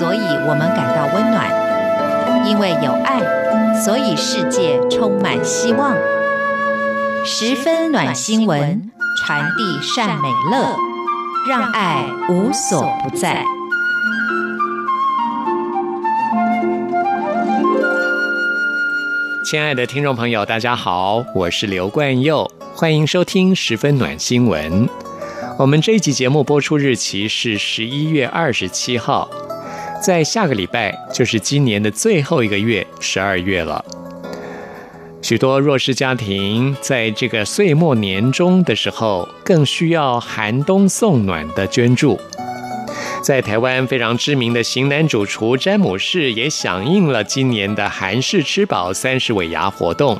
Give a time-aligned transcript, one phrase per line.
[0.00, 1.44] 所以我们感到温暖；
[2.48, 3.20] 因为有爱，
[3.84, 5.94] 所以世界充满希望。
[7.22, 10.74] 十分暖新闻，传递善美乐，
[11.50, 13.44] 让爱无所不在。
[19.44, 24.88] 亲爱的听众朋友，大家好，我是刘冠佑，欢迎收听十分暖新闻。
[25.58, 29.28] 我们这一集节目播出日期是十一月二十七号，
[30.00, 33.84] 在下个礼拜就是今年的最后一个月，十二月了。
[35.20, 42.18] 许多弱势家庭在这个岁末年终的时候，更需要寒冬送暖的捐助。
[43.22, 50.18] 在台湾非常知名的型男主厨詹姆士也响应了今年的韩式吃饱三十尾牙活动。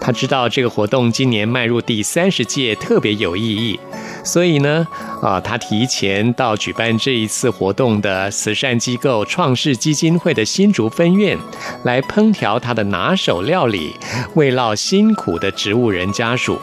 [0.00, 3.78] 他知道这个活动今年迈入第三十届，特别有意义。
[4.22, 4.86] 所以呢，
[5.22, 11.36] 啊，他提前到举办这一次活动的慈善机构创世基金会的新竹分院
[11.84, 13.94] 来烹调他的拿手料理，
[14.34, 16.58] 慰劳辛苦的植物人家属。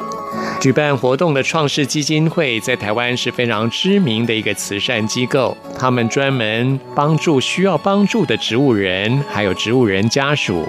[0.59, 10.67] 举办活动的创世基金会在台湾是非常知名的一个慈善机构，他们专门帮助需要帮助的植物人，还有植物人家属，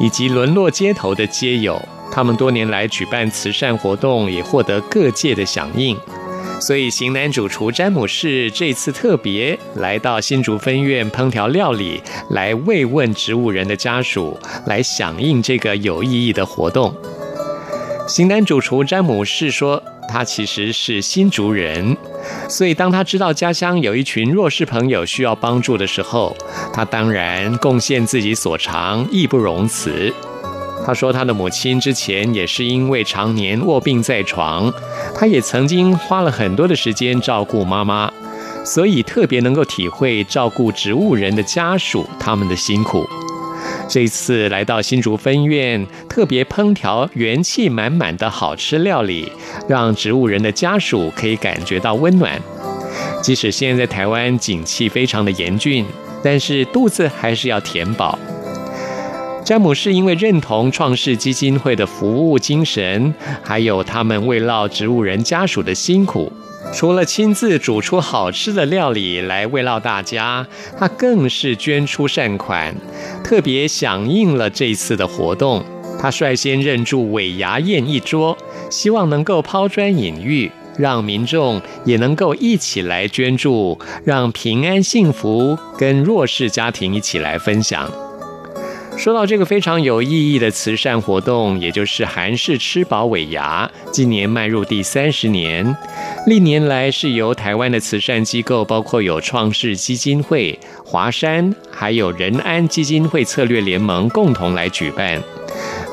[0.00, 1.80] 以及沦落街头的街友。
[2.10, 5.96] 他们多年来举办慈善活动，也获得各界的响应。
[6.58, 16.94] 所以，型男主厨詹姆士这次特别来到新竹分院烹调料理，来慰问植物人的家属，来响应这个有意义的活动。
[18.08, 21.96] 型男主厨詹姆士说，他其实是新竹人，
[22.48, 26.36] 所以当他知道家乡有一群弱势朋友需要帮助的时候，
[26.72, 30.12] 他当然贡献自己所长，义不容辞。
[30.86, 34.72] 他说，他的母亲之前也是因为常年卧病在床，
[35.16, 38.08] 他也曾经花了很多的时间照顾妈妈，
[38.64, 43.04] 所以特别能够体会照顾植物人的家属他们的辛苦。
[43.88, 49.32] 这次来到新竹分院，特别烹调元气满满的好吃料理，
[49.66, 52.40] 让植物人的家属可以感觉到温暖。
[53.20, 55.84] 即使现在在台湾景气非常的严峻，
[56.22, 58.16] 但是肚子还是要填饱。
[59.46, 63.14] 詹姆士因为认同创世基金会的服务精神，
[63.44, 66.32] 还有他们慰劳植物人家属的辛苦，
[66.74, 70.44] 除了亲自煮出好吃的料理来慰劳大家，
[70.76, 72.74] 他更是捐出善款，
[73.22, 75.64] 特别响应了这次的活动。
[76.00, 78.36] 他率先认助尾牙宴一桌，
[78.68, 87.88] 希望能够抛砖引玉，让民众也能够一起来捐助，让平安幸福跟弱势家庭一起来分享。
[88.96, 95.76] 说到这个非常有意义的慈善活动，也就是韩式吃饱尾牙，今年迈入第三十年。
[96.26, 105.22] 历年来是由台湾的慈善机构，包括有创世基金会、华山，还有仁安基金会策略联盟共同来举办。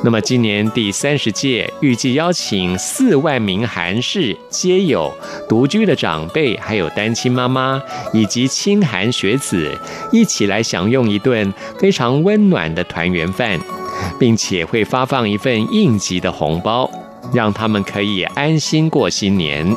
[0.02, 5.12] 那么今年第三十届，预计邀请四万名韩式街友、
[5.48, 7.82] 独居的长辈，还有单亲妈妈
[8.12, 9.76] 以及亲韩学子，
[10.12, 13.58] 一起来享用一顿非常温暖的团圆饭，
[14.20, 16.90] 并且会发放一份应急的红包，
[17.32, 19.74] 让他们可以安心过新年。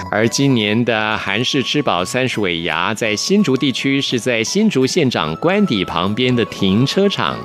[0.10, 7.36] 而今年的韩式吃饱三十尾牙，在新竹地区是在新竹县长官邸旁边的停车场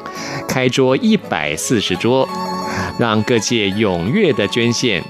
[0.47, 2.27] 开桌一百四十桌，
[2.99, 5.03] 让各界踊跃的捐献。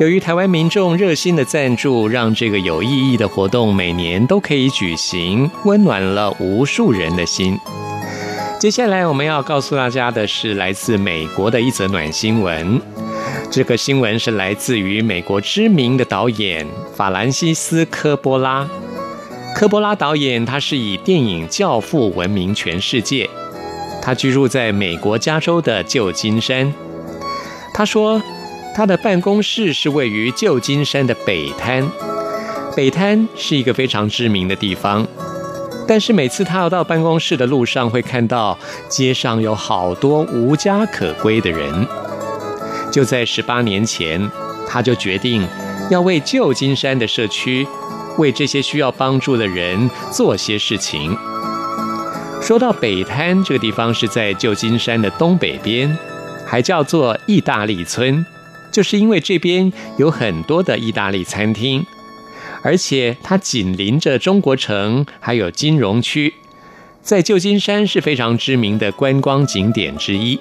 [0.00, 7.58] 由于台湾民众热心的赞助，让这个有意义的活动每年都可以举行，温暖了无数人的心。
[8.58, 12.80] 接下来我们要告诉大家的是来自美国的一则暖新闻。
[13.52, 18.66] 这个新闻是来自于美国知名的导演法兰西斯科波拉。
[19.54, 23.28] 科波拉导演，他是以电影《教父》闻名全世界。
[24.00, 26.72] 他居住在美国加州的旧金山。
[27.74, 28.22] 他说，
[28.74, 31.86] 他的办公室是位于旧金山的北滩。
[32.74, 35.06] 北滩是一个非常知名的地方，
[35.86, 38.58] 但是每次他要到办公室的路上，会看到
[38.88, 41.86] 街上有好多无家可归的人。
[42.92, 44.30] 就在十八年前，
[44.68, 45.42] 他就决定
[45.90, 47.66] 要为旧金山的社区，
[48.18, 51.16] 为这些需要帮助的人做些事情。
[52.42, 55.96] 说到北滩这个地方是在旧金山的东北边，
[56.46, 58.26] 还叫做意大利村，
[58.70, 61.86] 就是因为这边有很多的意大利餐厅，
[62.62, 66.34] 而且它紧邻着中国城，还有金融区，
[67.00, 70.38] 在旧金山是非常知名的观光景点之一。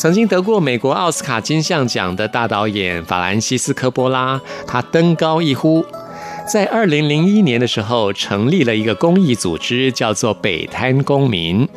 [0.00, 5.84] 曾经得过美国奥斯卡金像奖的大导演法兰西斯科波拉，他登高一呼，
[6.50, 11.68] 在二零零一年的时候，成立了一个公益组织，叫做北滩公民，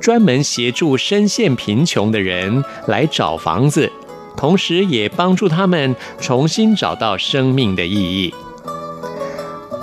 [0.00, 3.90] 专门协助深陷贫穷的人来找房子，
[4.36, 8.32] 同时也帮助他们重新找到生命的意义。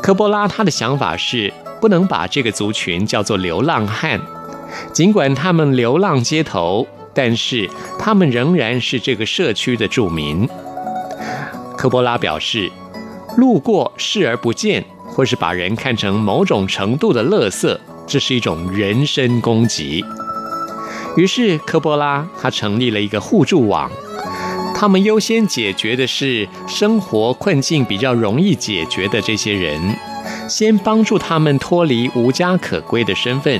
[0.01, 4.21] 科波拉他的想法是，不能把这个族群叫做流浪汉，
[4.93, 7.69] 尽管他们流浪街头，但是
[7.99, 10.47] 他们仍然是这个社区的住民。
[11.77, 12.71] 科波拉表示，
[13.37, 20.03] 路过视而不见，或是把人看成某种程度的垃圾，这是一种人身攻击。
[21.17, 23.91] 于是科波拉他成立了一个互助网，
[24.73, 29.95] 他们优先解决的是生活困境比较容易解决的这些人，
[30.47, 33.59] 先帮助他们脱离无家可归的身份，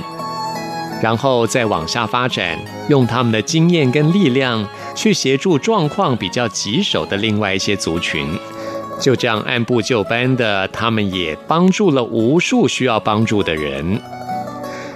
[1.02, 2.56] 然后再往下发展，
[2.88, 4.64] 用他们的经验跟力量
[4.94, 8.24] 去协助状况比较棘手的另外一些族群。
[9.00, 14.00] 就这样按部就班的，他们也帮助了无数需要帮助的人。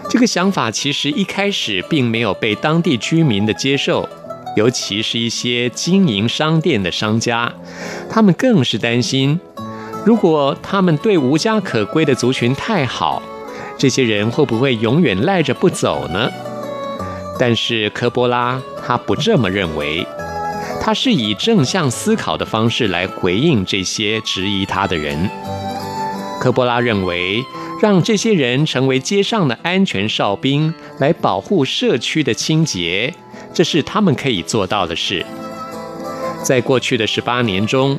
[0.08, 4.08] 这个想法其实一开始并没有被当地居民的接受，
[4.56, 7.52] 尤其是一些经营商店的商家，
[8.08, 9.40] 他们更是担心，
[10.04, 13.20] 如果他们对无家可归的族群太好，
[13.78, 16.30] 这些人会不会永远赖着不走呢？
[17.38, 20.06] 但是科波拉他不这么认为。
[20.80, 25.28] 他是以正向思考的方式来回应这些质疑他的人。
[26.40, 27.44] 科波拉认为，
[27.82, 33.12] 让这些人成为街上的安全哨兵，来保护社区的清洁，
[33.52, 35.26] 这是他们可以做到的事。
[36.44, 37.98] 在过去的十八年中，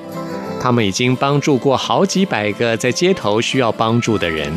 [0.60, 4.52] 他们已经帮助过好几百个在街头需要帮助的人。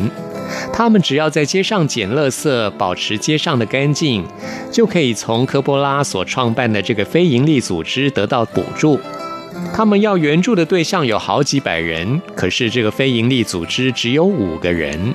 [0.73, 4.25] 他们只要在街上捡垃圾，保持街上的干净，
[4.69, 8.99] 就可以从科波拉所创办的这个非营利组织得到补助。
[9.73, 15.13] 他们要援助的对象有好几百人，可是这个非营利组织只有五个人。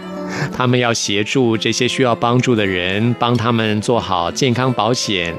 [0.56, 5.34] 他们要协助这些需要帮助的人，帮他们做好健康保险，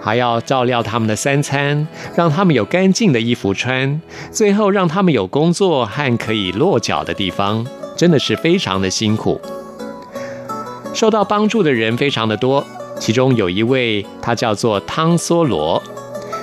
[0.00, 4.00] 还要照料他们的三餐，让他们有干净的衣服穿，
[4.30, 7.66] 最后让他们有工作和可以落脚的地方。
[7.96, 9.38] 真的是非常的辛苦，
[10.94, 12.64] 受到帮助的人非常的多。
[12.98, 15.82] 其中有一位，她叫做汤梭罗。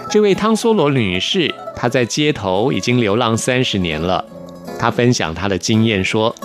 [0.10, 4.24] 这位汤梭罗女士，她在街头已经流浪三十年了。
[4.78, 6.36] 她分享她的经验说，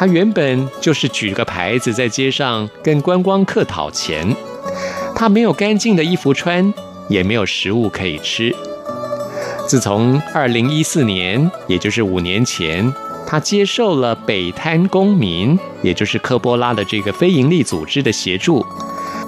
[0.00, 4.34] 他原本就是举个牌子在街上跟观光客讨钱。
[5.14, 6.72] 他没有干净的衣服穿，
[7.10, 8.56] 也没有食物可以吃。
[9.68, 12.90] 自从二零一四年，也就是五年前。
[13.26, 18.64] 他接受了北滩公民，也就是科波拉的这个非营利组织的协助，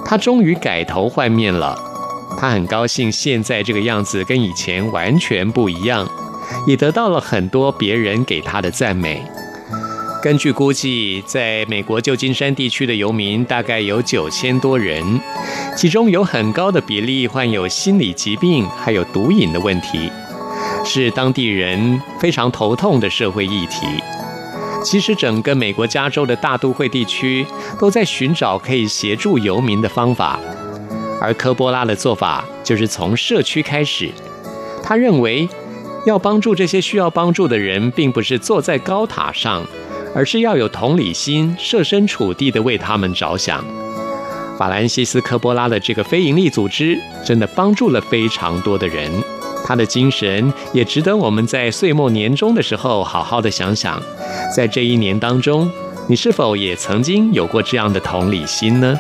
[0.06, 1.78] 他终于改头换面了。
[2.38, 6.08] 他很高兴现在这个样子跟以前完全不一样，
[6.66, 9.22] 也得到了很多别人给他的赞美。
[10.22, 15.02] 根据估计，在美国旧金山地区的游民大概有九千多人，
[15.76, 20.08] 其中有很高的比例患有心理疾病，还有毒瘾的问题。
[20.84, 23.84] 是当地人非常头痛的社会议题。
[24.84, 27.44] 其实，整个美国加州的大都会地区
[27.80, 30.38] 都在寻找可以协助游民的方法，
[31.20, 34.08] 而科波拉的做法就是从社区开始。
[34.84, 35.48] 他认为，
[36.06, 39.64] 要帮助这些需要帮助的人，并不是坐在高塔上，
[40.14, 43.64] 而是要有同理心，设身处地的为他们着想。
[44.59, 49.11] 法兰西斯科波拉的这个非营利组织，真的帮助了非常多的人。
[49.64, 54.00] 他的精神也值得我们在岁末年终的时候好好的想想，
[54.54, 55.71] 在这一年当中，
[56.09, 58.99] 你是否也曾经有过这样的同理心呢？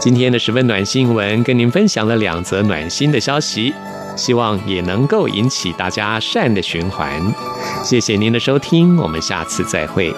[0.00, 3.72] 今天的十分暖新闻跟您分享了两则暖心的消息，
[4.16, 7.20] 希望也能够引起大家善的循环。
[7.82, 10.14] 谢谢您的收听，我们下次再会。